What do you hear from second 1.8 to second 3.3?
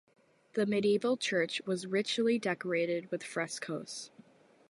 richly decorated with